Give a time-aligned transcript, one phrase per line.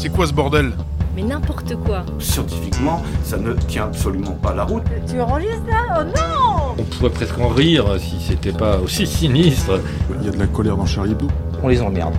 [0.00, 0.72] C'est quoi ce bordel
[1.14, 2.06] Mais n'importe quoi.
[2.18, 4.82] Scientifiquement, ça ne tient absolument pas la route.
[5.06, 9.78] Tu enregistres là Oh non On pourrait presque en rire si c'était pas aussi sinistre.
[10.18, 11.28] Il y a de la colère dans Charlie Hebdo.
[11.62, 12.14] On les emmerde.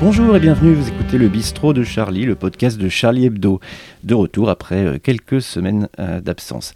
[0.00, 3.60] Bonjour et bienvenue, vous écoutez le bistrot de Charlie, le podcast de Charlie Hebdo,
[4.02, 6.72] de retour après euh, quelques semaines euh, d'absence.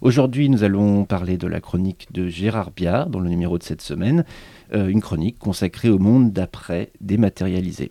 [0.00, 3.82] Aujourd'hui, nous allons parler de la chronique de Gérard Biard, dans le numéro de cette
[3.82, 4.24] semaine,
[4.74, 7.90] euh, une chronique consacrée au monde d'après dématérialisé.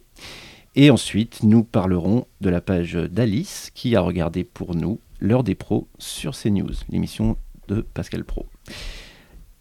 [0.82, 5.54] Et ensuite, nous parlerons de la page d'Alice qui a regardé pour nous l'heure des
[5.54, 7.36] pros sur CNews, l'émission
[7.68, 8.46] de Pascal Pro.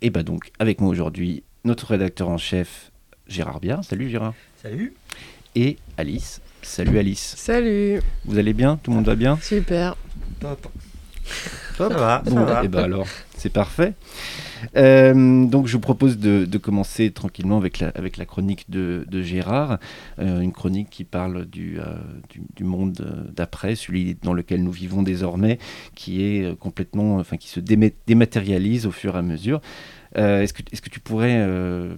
[0.00, 2.92] Et bah donc, avec moi aujourd'hui, notre rédacteur en chef,
[3.26, 3.82] Gérard Biard.
[3.82, 4.34] Salut Gérard.
[4.62, 4.94] Salut.
[5.56, 6.40] Et Alice.
[6.62, 7.34] Salut Alice.
[7.36, 8.76] Salut, Vous allez bien?
[8.80, 9.40] Tout le monde va bien?
[9.42, 9.96] Super.
[10.38, 10.68] Top.
[11.76, 12.62] Ça va, ça Bon, va.
[12.62, 13.94] et ben alors, c'est parfait.
[14.76, 19.04] Euh, donc, je vous propose de, de commencer tranquillement avec la, avec la chronique de,
[19.08, 19.78] de Gérard,
[20.18, 21.84] Euh, une chronique qui parle du, euh,
[22.30, 25.58] du, du monde d'après, celui dans lequel nous vivons désormais,
[25.94, 29.60] qui est complètement, enfin, qui se déma- dématérialise au fur et à mesure.
[30.16, 31.92] Euh, est-ce que, est-ce que tu pourrais euh,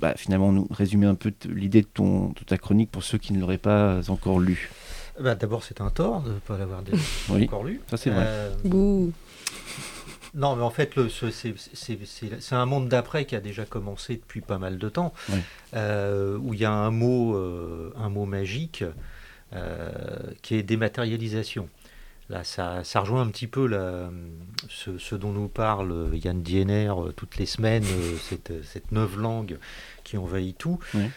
[0.00, 3.32] bah, finalement nous résumer un peu l'idée de, ton, de ta chronique pour ceux qui
[3.32, 4.70] ne l'auraient pas encore lu
[5.22, 6.82] Bah, D'abord, c'est un tort de ne pas l'avoir
[7.30, 7.80] Oui, encore lu.
[7.88, 8.26] ça c'est vrai.
[10.34, 11.54] Non, mais en fait, c'est-
[12.56, 15.12] un monde d'après qui a déjà commencé depuis pas mal de temps,
[15.74, 18.84] euh, où il y a un mot, euh, un mot magique
[19.52, 19.90] euh,
[20.42, 21.68] qui est dématérialisation.
[22.30, 24.10] Là, ça, ça rejoint un petit peu la-
[24.68, 27.84] ce, ce dont nous parle Yann Diener toutes les semaines,
[28.22, 29.58] cette, cette neuve langue
[30.04, 30.78] qui envahit tout.
[30.94, 31.10] Ouais.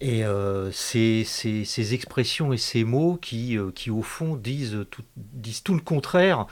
[0.00, 4.78] Et euh, ces, ces- ces expressions et ces mots qui, euh, qui au fond, disent
[4.90, 6.46] tout, disent tout le contraire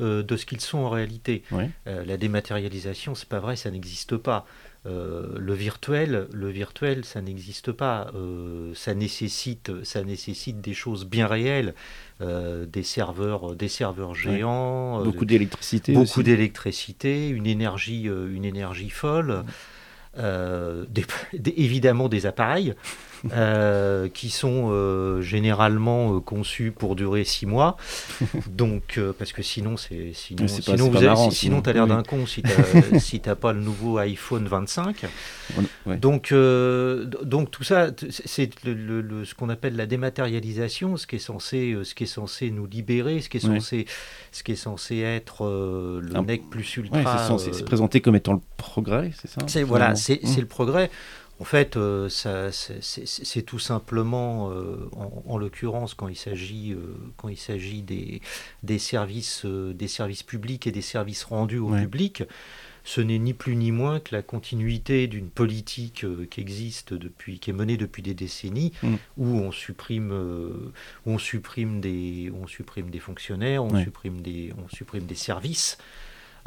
[0.00, 1.42] euh, de ce qu'ils sont en réalité.
[1.86, 4.46] Euh, la dématérialisation, c'est pas vrai, ça n'existe pas.
[4.86, 8.10] Le virtuel, le virtuel, ça n'existe pas.
[8.74, 11.74] Ça nécessite, ça nécessite des choses bien réelles,
[12.18, 19.44] des serveurs, des serveurs géants, Beaucoup d'électricité beaucoup d'électricité, une énergie, une énergie folle,
[21.32, 22.74] des- évidemment des appareils
[23.32, 27.76] euh, qui sont euh, généralement euh, conçus pour durer six mois.
[28.50, 31.36] Donc, parce que sinon, c'est sinon, Mais c'est pas- sinon, c'est vous avez- marrant, si-
[31.36, 31.56] sinon.
[31.56, 31.88] sinon, t'as l'air Oui.
[31.90, 32.50] d'un con si t'as
[32.98, 35.04] si t'as pas le nouveau iPhone 25.
[35.58, 35.96] On- ouais.
[35.96, 41.16] Donc, donc tout ça, c'est- le- le- le- ce qu'on appelle la dématérialisation, ce qui
[41.16, 43.60] est censé, ce qui est censé nous libérer, ce qui est Ouais.
[43.60, 43.86] censé,
[44.32, 45.44] ce qui est censé être
[46.02, 47.18] le nec plus Ouais, ultra.
[47.18, 50.40] c'est censé- euh, c'est présenté comme étant le progrès, c'est ça c'est voilà, c'est c'est
[50.40, 50.90] le progrès.
[51.40, 57.28] En fait, euh, c'est- tout simplement, euh, en, en l'occurrence, quand il s'agit euh, quand
[57.30, 58.20] il s'agit des,
[58.62, 61.80] des services des services publics et des services rendus au Ouais.
[61.80, 62.24] public,
[62.84, 67.50] ce n'est ni plus ni moins que la continuité d'une politique qui existe depuis, qui
[67.50, 68.94] est menée depuis des décennies, Mm.
[69.16, 73.82] où on supprime, où on supprime des, on supprime des fonctionnaires, on Ouais.
[73.84, 75.78] supprime des, on supprime des services,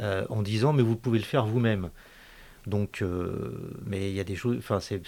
[0.01, 1.89] euh, en disant mais vous pouvez le faire vous-même.
[2.67, 3.51] Donc, euh,
[3.85, 4.57] mais il y a des choses.
[4.57, 5.01] Enfin, c'est-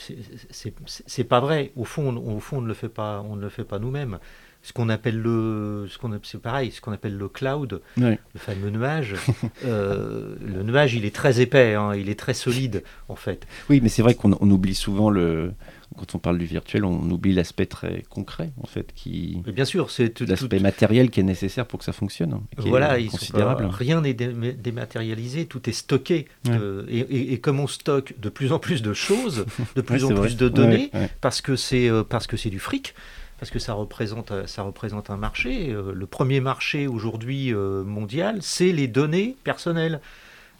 [1.24, 1.72] pas vrai.
[1.76, 3.22] Au fond, on, au fond, on ne le fait pas.
[3.22, 4.20] On ne le fait pas nous-mêmes.
[4.68, 6.72] Ce qu'on appelle le, ce qu'on c'est pareil.
[6.72, 9.14] Ce qu'on appelle le cloud, le fameux nuage.
[9.66, 11.76] euh, le nuage, il est très épais.
[11.76, 13.46] hein, il est très solide, en fait.
[13.70, 15.52] Oui, mais c'est vrai qu'on on oublie souvent le.
[16.00, 19.66] Quand on parle du virtuel, on oublie l'aspect très concret, en fait, qui Mais bien
[19.66, 20.26] sûr, c'est tout.
[20.26, 23.66] l'aspect matériel qui est nécessaire pour que ça fonctionne, hein, qui Voilà, est considérable.
[23.70, 26.26] pas- rien n'est dé- dématérialisé, tout est stocké.
[26.48, 26.58] Ouais.
[26.60, 30.04] euh, et, et- et comme on stocke de plus en plus de choses, de plus
[30.04, 30.36] Ouais, en plus vrai.
[30.36, 31.10] de données, ouais.
[31.22, 32.94] parce que c'est euh, parce que c'est du fric,
[33.40, 35.72] parce que ça représente ça représente un marché.
[35.72, 40.00] Euh, le premier marché aujourd'hui euh, mondial, c'est les données personnelles.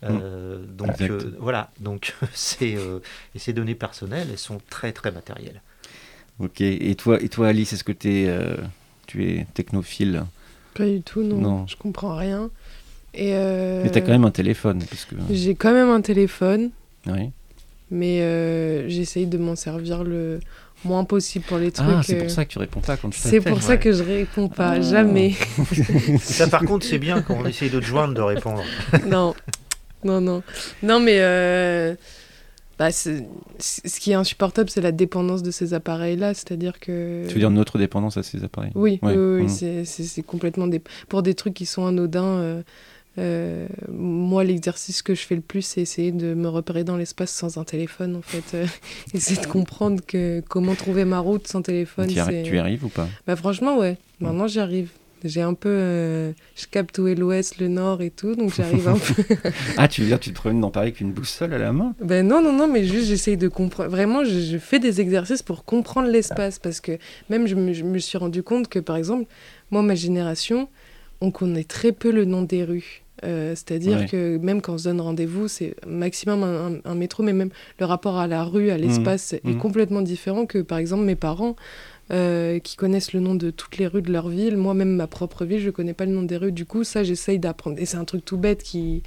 [0.04, 1.10] Euh, donc Exact.
[1.12, 3.00] euh, voilà, donc c'est euh,
[3.34, 5.62] et ces données personnelles, elles sont très très matérielles.
[6.40, 6.60] Ok.
[6.62, 8.58] Et toi, et toi, Alice, est-ce que euh,
[9.08, 10.26] tu es technophile?
[10.74, 11.38] Pas du tout, non.
[11.38, 11.68] Non.
[11.68, 12.50] Je comprends rien.
[13.14, 15.16] Et euh, Mais t'as quand même un téléphone, parce que.
[15.32, 16.72] J'ai quand même un téléphone,
[17.08, 17.32] Oui.
[17.90, 20.42] mais euh, j'essaye de m'en servir le
[20.86, 21.88] moins possible pour les trucs.
[21.90, 23.80] Ah, c'est euh, pour ça que tu réponds pas quand je C'est pour ça ouais.
[23.80, 24.82] que je réponds pas, Ah.
[24.82, 25.34] jamais.
[26.20, 28.64] Ça par contre, c'est bien quand on essaye de te joindre de répondre.
[29.08, 29.34] non,
[30.04, 30.44] non, non.
[30.84, 31.96] Non, mais euh,
[32.78, 36.34] bah, ce qui est insupportable, c'est la dépendance de ces appareils-là.
[36.34, 37.26] C'est-à-dire que.
[37.28, 38.72] Tu veux dire notre dépendance à ces appareils?
[38.76, 39.16] Oui, Ouais.
[39.16, 39.50] oui, oui, Mhm.
[39.50, 40.82] c'est- c'est c'est complètement des...
[41.10, 42.24] pour des trucs qui sont anodins.
[42.24, 42.62] euh,
[43.18, 47.32] euh, moi, l'exercice que je fais le plus, c'est essayer de me repérer dans l'espace
[47.32, 48.56] sans un téléphone, en fait.
[48.58, 48.66] Euh,
[49.14, 52.08] essayer de comprendre que comment trouver ma route sans téléphone.
[52.08, 53.08] tu, y arri- tu y arrives ou pas?
[53.28, 53.98] Bah, franchement, ouais.
[54.20, 54.90] Maintenant, j'y arrive.
[55.24, 55.70] J'ai un peu.
[55.72, 59.24] euh, je capte où est l'ouest, le nord et tout, donc j'arrive un peu.
[59.78, 61.96] Ah, tu veux dire, tu te promènes dans Paris avec une boussole à la main?
[62.00, 63.90] Ben non, non, non, mais juste j'essaye de comprendre.
[63.90, 67.84] Vraiment, je, je fais des exercices pour comprendre l'espace parce que même je me, je
[67.84, 69.26] me suis rendu compte que par exemple,
[69.72, 70.68] moi, ma génération,
[71.22, 73.02] on connaît très peu le nom des rues.
[73.24, 74.08] Euh, C'est-à-dire Ouais.
[74.08, 77.50] que même quand on se donne rendez-vous, c'est maximum un, un- un métro, mais même
[77.80, 79.58] le rapport à la rue, à l'espace est Mhm.
[79.58, 81.56] complètement différent que par exemple mes parents.
[82.12, 84.58] euh, qui connaissent le nom de toutes les rues de leur ville.
[84.58, 86.52] Moi, même ma propre ville, je connais pas le nom des rues.
[86.52, 87.78] Du coup, ça, j'essaye d'apprendre.
[87.80, 89.02] Et c'est un truc tout bête qui.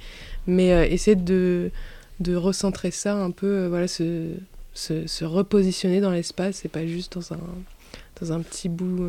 [0.47, 1.71] Mais euh, essayer de,
[2.19, 4.31] de recentrer ça un peu, euh, voilà, se,
[4.73, 7.39] se, se repositionner dans l'espace et pas juste dans un,
[8.21, 8.99] dans un petit bout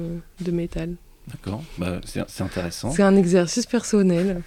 [0.41, 0.91] de métal.
[1.31, 2.91] D'accord, bah, c'est intéressant.
[2.91, 4.43] C'est un exercice personnel,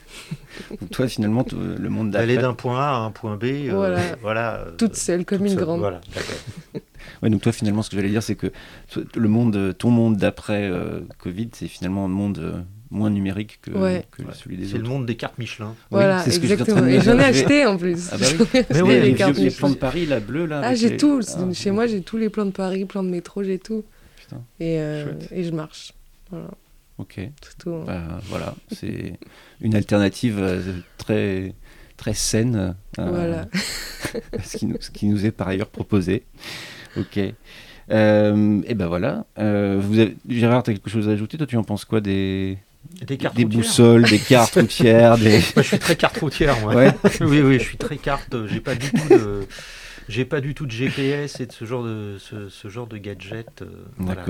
[0.81, 2.47] Donc, toi, finalement, le monde D'aller d'après.
[2.49, 3.43] d'un point A à un point B.
[3.45, 3.99] euh, Voilà.
[4.21, 5.63] voilà euh, toute seule, comme toute une seule.
[5.63, 5.79] grande.
[5.79, 6.35] Voilà, d'accord.
[7.21, 8.47] Ouais, donc toi, finalement, ce que j'allais dire, c'est que
[9.15, 12.59] le monde, ton monde d'après euh, Covid, c'est finalement un monde euh,
[12.91, 14.05] moins numérique que, Ouais.
[14.11, 14.89] que celui des C'est le autres.
[14.89, 15.67] monde des cartes Michelin.
[15.69, 16.85] Oui, Voilà, c'est ce que exactement.
[16.85, 18.09] Et j'en ai acheté en plus.
[18.11, 18.37] Ah bah oui.
[18.39, 19.57] J'en ai Mais acheté oui, les, les vieux- cartes les Michelin.
[19.59, 20.61] plans de Paris, là, bleu, là.
[20.63, 21.21] Ah, j'ai les- tout.
[21.37, 23.83] Ah, Chez moi, j'ai tous les plans de Paris, plans de métro, j'ai tout.
[24.17, 25.29] Putain, Et, euh, Chouette.
[25.31, 25.93] et je marche.
[26.29, 26.47] Voilà,
[26.97, 27.19] ok.
[27.65, 29.19] Bah, voilà, c'est
[29.61, 30.61] une alternative euh,
[30.97, 31.53] très,
[31.97, 33.47] très saine euh, Voilà.
[34.37, 36.23] à ce, qui nous, ce qui nous est par ailleurs proposé.
[36.97, 37.19] Ok.
[37.91, 39.25] Euh, et ben voilà.
[39.39, 41.37] Euh, vous avez, Gérard, tu as quelque chose à ajouter?
[41.37, 42.57] Toi, tu en penses quoi des,
[43.05, 43.61] Des cartes des routières.
[43.61, 45.31] boussoles, des cartes routières des...
[45.55, 46.75] Moi, je suis très carte routière, moi.
[46.75, 46.91] Ouais.
[47.21, 48.35] oui, oui, je suis très carte.
[48.47, 49.45] J'ai pas du tout de,
[50.09, 52.97] j'ai pas du tout de GPS et de ce genre de, ce, ce genre de
[52.97, 53.61] gadget.
[53.61, 53.65] euh,
[53.97, 54.25] voilà.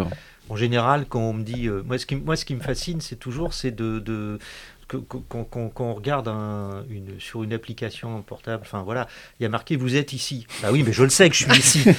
[0.49, 2.99] En général, quand on me dit, euh, moi, ce qui, moi, ce qui me fascine,
[3.01, 4.37] c'est toujours, c'est de, de
[4.87, 9.07] quand, quand- quand on regarde un- une, sur une application portable, enfin voilà,
[9.39, 10.45] il y a marqué vous êtes ici.
[10.61, 11.85] Bah oui, mais je le sais que je suis ici.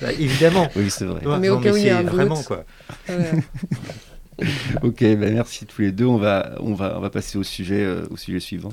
[0.00, 0.68] Bah, évidemment.
[0.76, 1.20] Oui, c'est vrai.
[1.20, 2.12] Tu vois, Mais au non, cas où il y a c'est un doute.
[2.12, 2.64] vraiment quoi.
[4.82, 6.06] Ok, ben merci tous les deux.
[6.06, 8.72] On va, on va, on va passer au sujet, euh, au sujet suivant.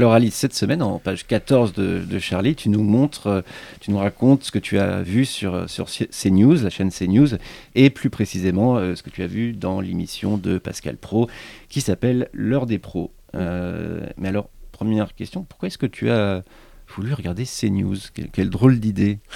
[0.00, 3.42] Alors Alice, cette semaine, en page 14 de, de Charlie, tu nous montres, euh,
[3.80, 7.36] tu nous racontes ce que tu as vu sur, euh, sur CNews, la chaîne CNews,
[7.74, 11.28] et plus précisément euh, ce que tu as vu dans l'émission de Pascal Pro,
[11.68, 13.10] qui s'appelle L'heure des pros.
[13.34, 16.44] Euh, mais alors, première question, pourquoi est-ce que tu as
[16.88, 17.98] voulu regarder CNews?
[18.14, 19.18] Quelle, quelle drôle d'idée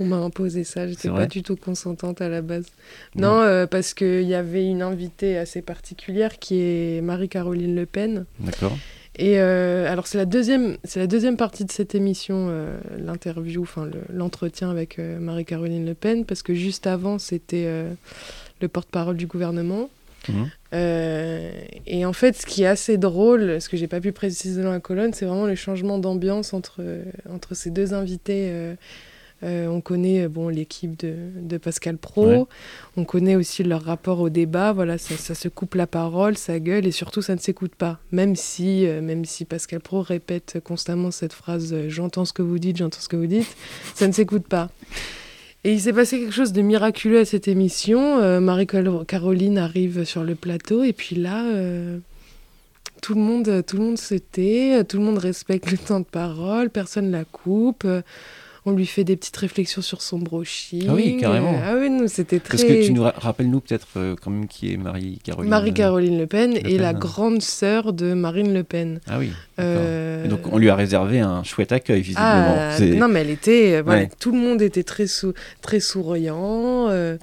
[0.00, 2.66] On m'a imposé ça, j'étais pas du tout consentante à la base.
[3.14, 3.36] Non.
[3.36, 8.26] Non, euh, parce qu'il y avait une invitée assez particulière qui est Marie-Caroline Le Pen.
[8.38, 8.76] D'accord
[9.16, 13.62] Et euh, alors c'est la deuxième, c'est la deuxième partie de cette émission, euh, l'interview,
[13.62, 17.68] enfin le- l'entretien avec euh, Marie-Caroline Le Pen, parce que juste avant c'était
[18.60, 19.90] le porte-parole du gouvernement.
[20.28, 20.48] Mhm.
[21.86, 24.70] Et en fait, ce qui est assez drôle, ce que j'ai pas pu préciser dans
[24.70, 26.82] la colonne, c'est vraiment le changement d'ambiance entre,
[27.28, 28.52] entre ces deux invités.
[29.42, 32.44] Euh, on connaît euh, bon, l'équipe de, de Pascal Pro, Ouais.
[32.96, 36.58] on connaît aussi leur rapport au débat, voilà, ça, ça se coupe la parole, ça
[36.60, 37.98] gueule et surtout ça ne s'écoute pas.
[38.12, 42.58] Même si, euh, même si Pascal Pro répète constamment cette phrase J'entends ce que vous
[42.58, 43.46] dites, j'entends ce que vous dites,
[43.94, 44.68] ça ne s'écoute pas.
[45.64, 48.18] Et il s'est passé quelque chose de miraculeux à cette émission.
[48.18, 51.44] Euh, Marie-Caroline arrive sur le plateau et puis là,
[53.02, 56.04] tout le monde, tout le monde se tait, tout le monde respecte le temps de
[56.04, 57.86] parole, personne la coupe.
[58.66, 60.84] On lui fait des petites réflexions sur son brushing.
[60.88, 61.54] Ah oui, carrément.
[61.64, 62.58] Ah oui, nous, c'était très...
[62.58, 65.48] Parce que tu nous ra- rappelles-nous peut-être euh, quand même qui est Marie-Caroline.
[65.50, 69.00] Marie-Caroline Le Pen Le est la grande sœur de Marine Le Pen.
[69.08, 69.30] Ah oui.
[70.24, 72.54] Euh, donc on lui a réservé un chouette accueil visiblement.
[72.56, 73.76] Ah, non, mais elle était.
[73.76, 74.10] euh, voilà, Ouais.
[74.20, 77.16] Tout le monde était très, sou- très souriant, euh,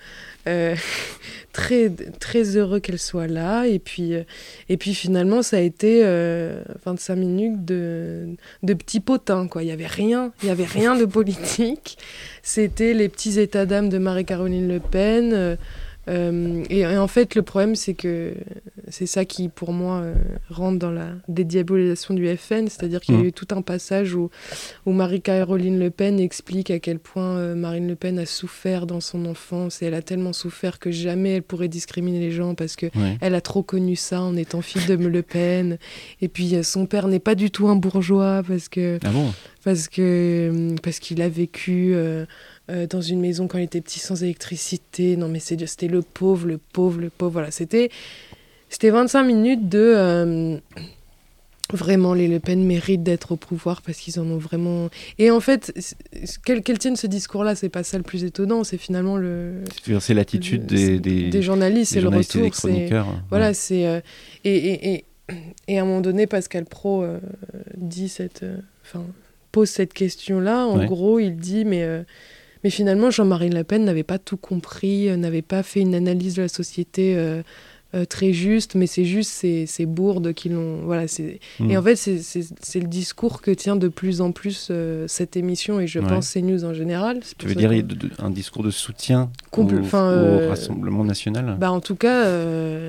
[0.48, 0.76] euh,
[1.54, 3.66] très, très heureux qu'elle soit là.
[3.66, 4.14] Et puis,
[4.70, 8.28] et puis finalement, ça a été euh, 25 minutes de,
[8.64, 9.48] de petits potins.
[9.48, 9.64] Quoi.
[9.64, 11.98] Il n'y avait rien, il y avait rien de politique.
[12.44, 15.58] C'était les petits états d'âme de Marie-Caroline Le Pen.
[16.10, 18.34] Euh, et, et en fait, le problème, c'est que
[18.90, 20.14] c'est ça qui, pour moi, euh,
[20.50, 22.68] rentre dans la dédiabolisation du FN.
[22.68, 23.28] C'est-à-dire qu'il y a Mhm.
[23.28, 24.30] eu tout un passage où,
[24.86, 29.02] où Marie-Caroline Le Pen explique à quel point euh, Marine Le Pen a souffert dans
[29.02, 29.82] son enfance.
[29.82, 33.18] Et elle a tellement souffert que jamais elle pourrait discriminer les gens parce que Ouais.
[33.22, 35.78] elle a trop connu ça en étant fille de Le Pen.
[36.22, 39.34] Et puis, euh, son père n'est pas du tout un bourgeois parce que Ah bon?
[39.64, 41.94] parce que parce qu'il a vécu
[42.70, 45.16] euh, dans une maison quand il était petit sans électricité.
[45.18, 47.32] Non, mais c'était le pauvre, le pauvre, le pauvre.
[47.32, 47.90] Voilà, c'était
[48.70, 50.58] c'était 25 minutes de euh,
[51.74, 54.90] vraiment les Le Pen méritent d'être au pouvoir parce qu'ils en ont vraiment.
[55.20, 58.24] Et en fait, c'est- c'est- qu'elle qu'elle tienne ce discours-là, c'est pas ça le plus
[58.24, 58.64] étonnant.
[58.64, 59.64] C'est finalement le
[60.00, 63.08] C'est- l'attitude des, des, des journalistes, des c'est le des retour, c'est chroniqueurs.
[63.30, 63.54] voilà, Ouais.
[63.54, 63.86] c'est.
[63.86, 64.00] euh,
[64.46, 65.06] et, et, et,
[65.68, 67.20] et à un moment donné, Pascal Pro euh,
[67.76, 68.46] dit cette.
[68.86, 69.04] Enfin.
[69.52, 70.86] pose cette question-là, en Ouais.
[70.86, 72.04] gros, il dit mais, euh,
[72.68, 76.36] mais finalement, Jean-Marie Le Pen n'avait pas tout compris, euh, n'avait pas fait une analyse
[76.36, 77.42] de la société euh,
[77.96, 80.82] euh, très juste, mais c'est juste ces, ces bourdes qui l'ont.
[80.84, 81.06] Voilà.
[81.70, 85.80] Et en fait, c'est, le discours que tient de plus en plus euh, cette émission,
[85.80, 86.08] et je Ouais.
[86.10, 87.22] pense CNews en général.
[87.38, 90.50] Tu veux dire que- il y a de- de- un discours de soutien Compl- au,
[90.50, 91.56] Rassemblement national?
[91.58, 92.26] Bah, en tout cas,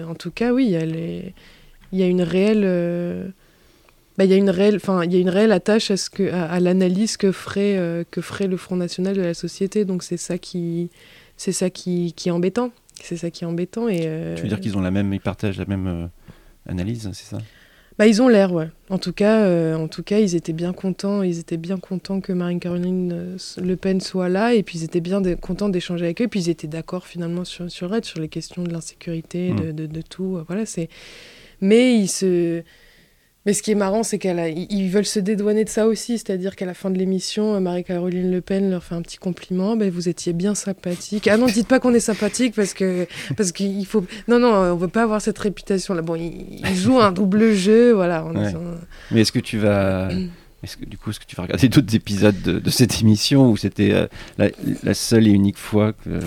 [0.09, 3.33] en tout cas, oui, il y a y une réelle,
[4.19, 6.11] bah, il y a une réelle, enfin, il y a une réelle attache à ce
[6.11, 9.85] que, à, à l'analyse que ferait, euh, que ferait le Front National de la société.
[9.87, 10.91] Donc c'est ça qui,
[11.37, 12.73] c'est ça qui, qui est embêtant.
[13.01, 14.03] C'est ça qui est embêtant et.
[14.07, 16.07] euh, Tu veux dire qu'ils ont la même, ils partagent la même euh,
[16.69, 17.39] analyse, c'est ça?
[17.97, 18.69] Bah, ils ont l'air, ouais.
[18.91, 21.23] En tout cas, euh, en tout cas, ils étaient bien contents.
[21.23, 25.21] Ils étaient bien contents que Marine-Caroline Le Pen soit là, et puis ils étaient bien
[25.35, 26.25] contents d'échanger avec eux.
[26.25, 29.73] Et puis ils étaient d'accord finalement sur sur elle, sur les questions de l'insécurité, de,
[29.73, 30.39] de, de tout.
[30.47, 30.89] Voilà, c'est.
[31.61, 32.63] Mais ils se.
[33.47, 35.87] Mais ce qui est marrant, c'est qu'elle a- ils ils veulent se dédouaner de ça
[35.87, 39.17] aussi, c'est-à-dire qu'à la fin de l'émission, euh, Marie-Caroline Le Pen leur fait un petit
[39.17, 39.77] compliment.
[39.77, 41.29] Ben, vous étiez bien sympathique.
[41.29, 44.05] Ah non, dites pas qu'on est sympathique parce que parce qu'il faut.
[44.27, 46.03] Non, non, on veut pas avoir cette réputation-là.
[46.03, 48.25] Bon, ils, ils jouent un double jeu, voilà.
[48.25, 48.47] en Ouais.
[48.47, 48.61] disant-
[49.13, 50.09] Mais est-ce que tu vas.
[50.65, 53.49] Est-ce que, du coup, est-ce que tu vas regarder d'autres épisodes de, de cette émission
[53.49, 54.49] ou c'était euh, la,
[54.83, 56.19] la seule et unique fois que.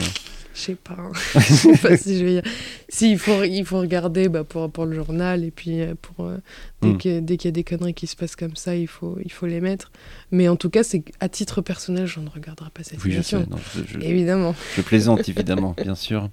[0.54, 0.96] Je sais pas.
[0.98, 1.12] hein.
[1.40, 2.34] Je sais pas si je vais.
[2.36, 2.42] y-
[2.90, 6.26] Si, il faut, il faut regarder bah, pour, pour le journal et puis euh, pour,
[6.26, 6.38] euh,
[6.82, 6.98] dès Mm.
[6.98, 9.32] que- dès qu'il y a des conneries qui se passent comme ça, il faut, il
[9.32, 9.92] faut les mettre.
[10.32, 13.16] Mais en tout cas, c'est à titre personnel, je ne regarderai pas cette Oui, je
[13.16, 13.44] émission.
[13.44, 13.50] sais.
[13.50, 14.54] non, je, je- Évidemment.
[14.76, 16.30] je plaisante évidemment, bien sûr.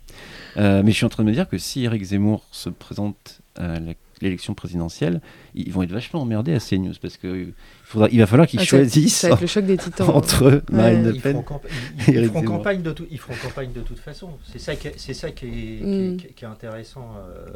[0.57, 3.41] Euh, mais je suis en train de me dire que si Eric Zemmour se présente
[3.57, 5.21] à la- l'élection présidentielle,
[5.55, 7.53] ils vont être vachement emmerdés à CNews parce que il,
[7.85, 10.09] faudra, il va falloir qu'ils Ah, choisissent Ça va être le choc des titans.
[10.15, 11.33] entre Marine Le Ils Pen.
[11.33, 14.31] feront, campa- ils- ils Eric feront campagne de tout- ils feront campagne de toute façon.
[14.51, 16.13] C'est ça qui est, c'est ça qui est, qui Mm.
[16.15, 17.47] est- qui est- qui est intéressant euh,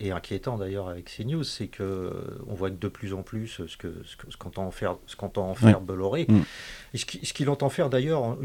[0.00, 2.10] et inquiétant d'ailleurs avec CNews, c'est que euh,
[2.48, 5.16] on voit de plus en plus ce que ce que- ce qu'entend en faire ce
[5.16, 6.38] qu'entend faire Bolloré Mm.
[6.94, 8.36] et ce qui- ce qu'il entend faire d'ailleurs en,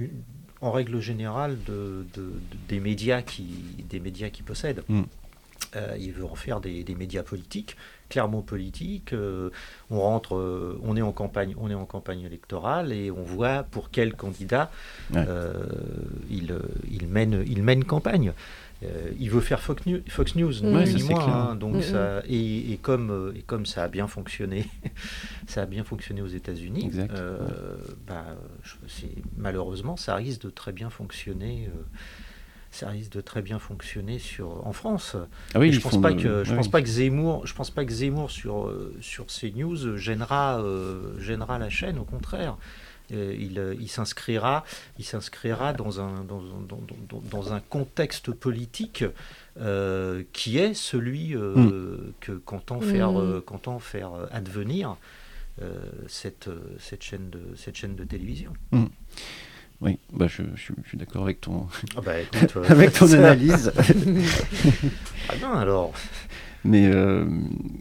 [0.61, 2.31] en règle générale de, de- de-
[2.69, 3.45] des médias qui
[3.89, 4.83] des médias qui possèdent.
[4.89, 5.03] Mm.
[5.75, 7.75] Euh, il veut en faire des, des médias politiques,
[8.09, 9.13] clairement politiques.
[9.13, 9.49] euh,
[9.89, 13.63] on rentre, euh, on est en campagne, on est en campagne électorale et on voit
[13.63, 14.71] pour quel candidat
[15.13, 15.25] Ouais.
[15.27, 15.63] euh,
[16.29, 16.55] il,
[16.89, 18.31] il mène, il mène campagne.
[18.83, 20.85] Euh, il veut faire Fox News, Fox News Ouais, moins,
[21.23, 21.29] clair.
[21.29, 24.67] hein, donc ça, et, et comme, et comme ça a bien fonctionné,
[25.47, 26.91] ça a bien fonctionné aux États-Unis.
[27.11, 27.37] Euh,
[28.05, 28.25] bah,
[29.37, 31.69] malheureusement, ça risque de très bien fonctionner.
[32.75, 35.15] Ça risque de très bien fonctionner sur, en France.
[35.53, 36.71] Ah oui, je pense pas de- que je pense oui.
[36.71, 41.57] pas que Zemmour, je pense pas que Zemmour sur euh, sur CNews gênera euh, gênera
[41.59, 41.97] la chaîne.
[41.99, 42.57] Au contraire,
[43.13, 44.63] Euh, il, euh, il s'inscrira
[44.97, 49.05] il s'inscrira dans un dans, dans- dans- dans un contexte politique
[49.59, 52.11] euh, qui est celui euh, Hmm.
[52.19, 53.17] que qu'entend faire Mm.
[53.17, 54.97] euh, qu'entend faire advenir
[55.61, 55.67] euh,
[56.07, 58.51] cette cette chaîne de cette chaîne de télévision.
[59.81, 61.67] Oui, bah, je, je- je suis d'accord avec ton,
[61.97, 63.71] Ah bah, écoute, euh, avec ton analyse.
[65.29, 65.91] Ah bien alors.
[66.63, 67.25] mais, euh,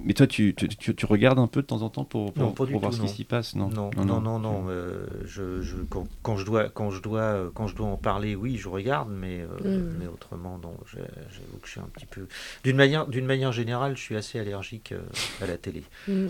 [0.02, 2.42] mais toi, tu, tu, tu- tu regardes un peu de temps en temps pour, pour,
[2.42, 3.08] Non, pas du pour voir tout, ce non.
[3.08, 4.64] qui s'y passe Non, Non, non, non, non.
[4.68, 8.34] euh, je, je- quand, quand je dois, quand je dois, quand je dois en parler,
[8.34, 9.96] oui, je regarde, mais, euh, Mm.
[10.00, 10.74] mais autrement, non.
[10.92, 12.26] J'avoue que je suis un petit peu.
[12.64, 15.00] D'une manière, d'une manière générale, je suis assez allergique euh,
[15.42, 15.82] à la télé.
[16.08, 16.26] Mm.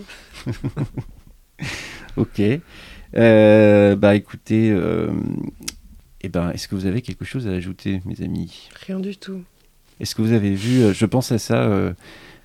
[2.17, 2.41] Ok.
[3.17, 5.09] Euh, bah écoutez, euh,
[6.21, 8.69] eh ben, est-ce que vous avez quelque chose à ajouter, mes amis?
[8.85, 9.41] Rien du tout.
[9.99, 11.93] Est-ce que vous avez vu, euh, je pense à ça euh,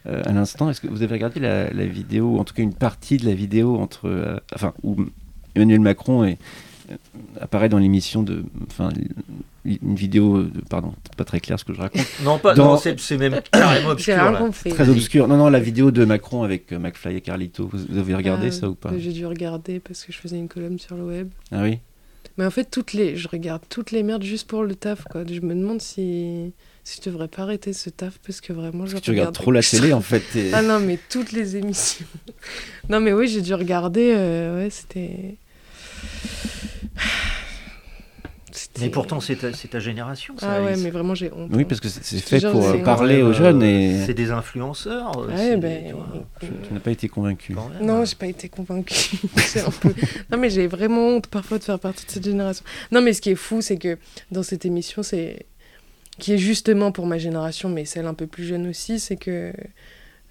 [0.06, 3.16] à l'instant, est-ce que vous avez regardé la, la vidéo, en tout cas une partie
[3.16, 4.96] de la vidéo entre, enfin, où
[5.54, 6.38] Emmanuel Macron est,
[7.40, 8.90] apparaît dans l'émission de, enfin,
[9.82, 12.54] une vidéo, de, pardon, c'est pas très clair ce que je raconte, Non, pas.
[12.54, 14.38] Dans- non, c'est c'est même carrément obscur.
[14.38, 14.70] compris.
[14.70, 15.28] très obscure.
[15.28, 17.68] Non, non, la vidéo de Macron avec euh, McFly et Carlito.
[17.72, 18.90] Vous, vous avez regardé Ah, ça ou pas?
[18.98, 21.28] J'ai dû regarder parce que je faisais une colonne sur le web.
[21.52, 21.78] Ah oui?
[22.38, 25.04] Mais en fait, toutes les, je regarde toutes les merdes juste pour le taf.
[25.10, 25.24] Quoi.
[25.30, 26.52] Je me demande si,
[26.84, 29.34] si je devrais pas arrêter ce taf parce que vraiment, je que tu regardes regarde
[29.34, 30.22] trop la télé en fait.
[30.36, 32.06] et- Ah non, mais toutes les émissions.
[32.88, 34.12] non, mais oui, j'ai dû regarder.
[34.16, 35.36] euh, ouais, c'était.
[38.80, 40.34] Mais pourtant, c'est ta, c'est ta génération.
[40.38, 41.50] Ça, Ah ouais, mais vraiment, j'ai honte.
[41.52, 41.66] Oui, hein.
[41.68, 45.16] parce que c'est fait pour c'est- euh, parler aux jeunes et C'est des influenceurs.
[45.18, 47.54] Ouais, c'est ben, des- tu vois, euh, tu n'as pas été convaincu.
[47.82, 48.48] Non, j'ai pas été
[49.80, 49.94] peu-
[50.30, 52.64] Non, mais j'ai vraiment honte parfois de faire partie de cette génération.
[52.92, 53.98] Non, mais ce qui est fou, c'est que
[54.30, 55.46] dans cette émission, c'est
[56.18, 59.52] qui est justement pour ma génération, mais celle un peu plus jeune aussi, c'est que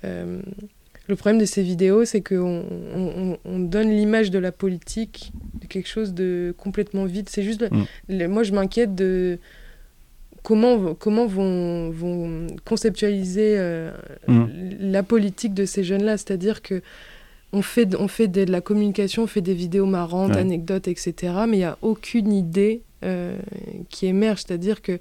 [0.05, 0.41] euh,
[1.09, 2.63] le problème de ces vidéos, c'est qu'on
[2.95, 3.01] on,
[3.33, 7.27] on- on donne l'image de la politique de quelque chose de complètement vide.
[7.29, 7.83] C'est juste, Mm.
[8.09, 9.39] le- moi, je m'inquiète de
[10.43, 13.91] comment comment vont vont conceptualiser euh,
[14.27, 14.45] Mm.
[14.79, 16.81] la politique de ces jeunes-là, c'est-à-dire que
[17.51, 20.37] on fait, on fait de, la communication, on fait des vidéos marrantes, Ouais.
[20.41, 21.33] anecdotes, etc.
[21.47, 23.37] Mais il n'y a aucune idée euh,
[23.89, 24.43] qui émerge.
[24.45, 24.99] C'est-à-dire qu'ils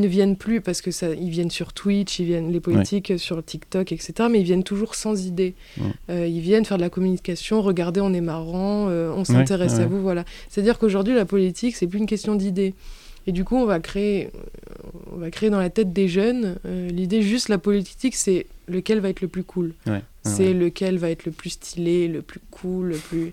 [0.00, 3.18] ne viennent plus, parce que ça, ils viennent sur Twitch, ils viennent les politiques euh,
[3.18, 4.28] sur TikTok, etc.
[4.30, 5.54] Mais ils viennent toujours sans idée.
[5.78, 5.86] Ouais.
[6.10, 9.82] Euh, ils viennent faire de la communication, regardez, on est marrant, euh, on s'intéresse ouais,
[9.82, 10.24] à vous, voilà.
[10.48, 12.74] C'est-à-dire qu'aujourd'hui, la politique, c'est plus une question d'idées.
[13.26, 14.30] Et du coup, on va créer,
[15.12, 19.08] on va créer dans la tête des jeunes l'idée juste la politique, c'est lequel va
[19.08, 19.72] être le plus cool.
[20.24, 23.32] C'est lequel va être le plus stylé, le plus cool, le plus.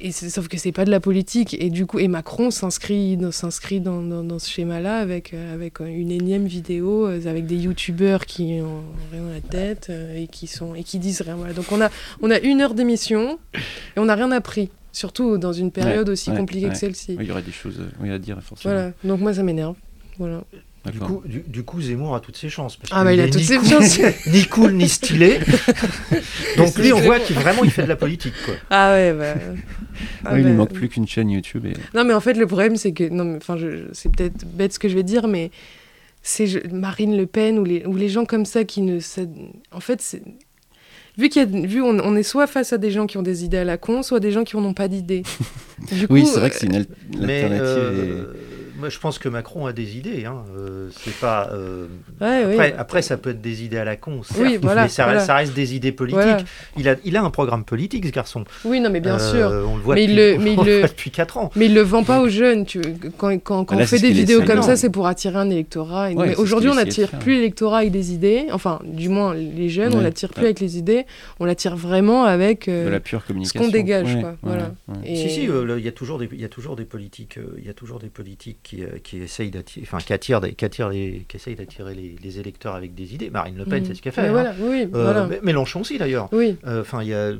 [0.00, 1.56] Et sauf que c'est pas de la politique.
[1.60, 5.52] Et du coup, et Macron s'inscrit dans, s'inscrit dans, dans, dans ce schéma-là avec, euh,
[5.54, 10.16] avec une énième vidéo, euh, avec des youtubeurs qui ont rien dans la tête euh,
[10.22, 11.34] et qui, sont, et qui disent rien.
[11.34, 11.52] Voilà.
[11.52, 11.90] Donc on a,
[12.22, 14.70] on a une heure d'émission et on n'a rien appris.
[14.92, 16.72] Surtout dans une période Ouais, aussi ouais, compliquée ouais.
[16.72, 17.16] que celle-ci.
[17.20, 18.74] Il y aurait des choses euh, à dire, forcément.
[18.74, 18.92] Voilà.
[19.04, 19.74] Donc moi, ça m'énerve.
[20.18, 20.42] Voilà.
[20.92, 22.76] Du coup, du, du coup, Zemmour a toutes ses chances.
[22.76, 23.98] Parce Ah bah, il a est toutes ses cool, chances.
[24.26, 25.38] ni cool ni stylé.
[26.56, 28.34] Donc lui, on voit qu'il vraiment il fait de la politique.
[28.44, 28.54] Quoi.
[28.70, 29.34] Ah ouais, bah.
[30.24, 31.66] ah Oui, il bah, ne manque plus qu'une chaîne YouTube.
[31.66, 31.74] Et...
[31.96, 33.08] Non, mais en fait, le problème, c'est que.
[33.08, 35.50] Non, mais enfin, je, je- c'est peut-être bête ce que je vais dire, mais
[36.22, 39.00] c'est je- Marine Le Pen ou les, ou les gens comme ça qui ne.
[39.00, 39.22] ça-
[39.72, 40.22] en fait, c'est.
[41.16, 43.22] Vu, qu'il y a, vu on, on est soit face à des gens qui ont
[43.22, 45.24] des idées à la con, soit des gens qui n'ont pas d'idées.
[45.90, 46.86] Du Oui, coup, c'est vrai que c'est une al-
[47.18, 47.66] Mais alternative.
[47.66, 48.34] euh,
[48.78, 50.24] moi, je pense que Macron a des idées.
[50.24, 50.44] Hein.
[50.56, 51.50] Euh, c'est pas.
[51.52, 51.86] euh,
[52.20, 52.52] Ouais, oui.
[52.54, 55.04] après, après, ça peut être des idées à la con, certes, Oui, voilà, mais ça,
[55.04, 55.18] voilà.
[55.18, 56.20] reste, ça reste des idées politiques.
[56.22, 56.42] Voilà.
[56.76, 58.44] Il, a, il a un programme politique, ce garçon.
[58.64, 59.68] Oui, non, mais bien Euh, sûr.
[59.70, 61.50] On le voit Mais depuis, le- mais il on le le- voit depuis 4 ans.
[61.56, 62.64] Mais il le vend pas aux jeunes.
[62.66, 62.80] Tu...
[63.16, 66.10] Quand, quand, quand là, on fait des vidéos comme ça, c'est pour attirer un électorat.
[66.10, 68.46] Ouais, mais aujourd'hui, on n'attire plus l'électorat avec des idées.
[68.52, 71.04] Enfin, du moins, les jeunes, on l'attire plus avec les idées.
[71.40, 74.18] On l'attire vraiment avec euh, de la pure ce qu'on dégage.
[74.20, 74.36] Quoi.
[74.42, 74.72] voilà.
[75.04, 77.70] Si, si, il y a toujours des, il y a toujours des politiques, il y
[77.70, 80.90] a toujours des politiques qui, euh, qui essayent d'attirer, enfin, qui attirent, des, qui attirent
[80.90, 83.30] les, qui essayent d'attirer les, les électeurs avec des idées.
[83.30, 83.86] Marine Le Pen, Mm.
[83.86, 84.20] c'est ce qu'elle fait.
[84.22, 84.32] Mais hein.
[84.32, 85.28] voilà, oui, Euh, voilà.
[85.42, 86.28] Mélenchon aussi d'ailleurs.
[86.32, 87.32] Oui, Euh, Enfin, a,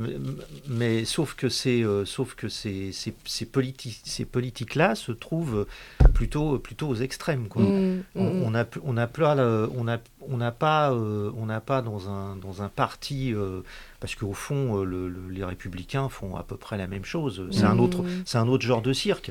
[0.68, 5.66] mais sauf que c'est, euh, sauf que ces, ces, ces, politi- ces politiques-là se trouvent
[6.14, 7.48] plutôt, plutôt aux extrêmes.
[7.48, 7.62] Quoi.
[7.62, 9.98] Mm, On- mm, On a, p- on a pas, le- on a,
[10.30, 13.60] on n'a pas, euh, on n'a pas dans un, dans un parti, euh,
[14.00, 17.46] parce qu'au fond, euh, le- le- les républicains font à peu près la même chose.
[17.50, 19.30] C'est un autre, c'est un autre genre de cirque.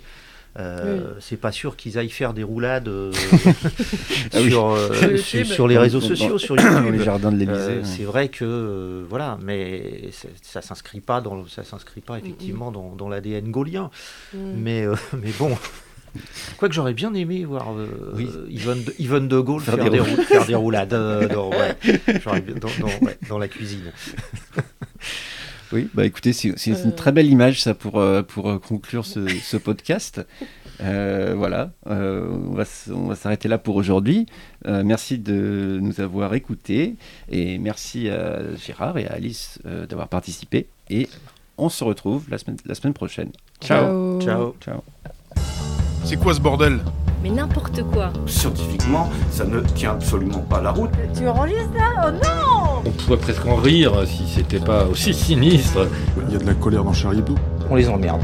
[0.59, 3.11] Euh, C'est pas sûr qu'ils aillent faire des roulades euh,
[4.33, 4.49] Ah oui.
[4.49, 5.67] sur, euh, Sur YouTube.
[5.69, 7.01] les réseaux dans- sociaux, dans- sur Dans les YouTube.
[7.03, 7.59] jardins de l'Élysée.
[7.59, 7.83] Euh, ouais.
[7.83, 10.09] c'est vrai que euh, voilà, mais
[10.41, 13.91] ça s'inscrit pas dans ça s'inscrit pas effectivement dans, dans l'ADN gaulien.
[14.33, 14.37] mm.
[14.57, 15.55] Mais euh, mais bon,
[16.57, 18.27] quoique j'aurais bien aimé voir euh, Oui.
[18.49, 20.17] Yvonne, de, Yvonne de Gaulle Faire faire, des des, roulades.
[20.17, 21.77] rou- faire des roulades euh, dans, ouais,
[22.23, 23.91] j'aurais bien- dans, dans- ouais, dans la cuisine.
[25.73, 26.91] Oui, bah écoutez, c'est une Euh.
[26.95, 30.25] très belle image ça pour, euh, pour euh, conclure ce, ce podcast.
[30.81, 34.27] Euh, voilà, euh, on va, on va s'arrêter là pour aujourd'hui.
[34.67, 36.95] Euh, merci de nous avoir écoutés
[37.29, 40.67] et merci à Gérard et à Alice euh, d'avoir participé.
[40.89, 41.09] Et
[41.57, 43.31] on se retrouve la semaine, la semaine prochaine.
[43.59, 44.21] Ciao.
[44.21, 44.55] Ciao.
[44.63, 44.83] Ciao.
[46.05, 46.79] C'est quoi ce bordel?
[47.23, 48.13] Mais n'importe quoi.
[48.27, 50.91] Scientifiquement, ça ne tient absolument pas la route.
[51.17, 52.05] Tu enregistres là?
[52.07, 55.87] Oh non On pourrait presque en rire si c'était pas aussi sinistre.
[56.27, 57.35] Il y a de la colère dans Charlie Hebdo.
[57.69, 58.21] On les emmerde.